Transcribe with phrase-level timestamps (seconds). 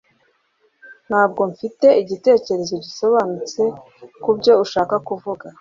[1.07, 3.61] Ntabwo mfite igitekerezo gisobanutse
[4.23, 5.45] kubyo ushaka kuvuga.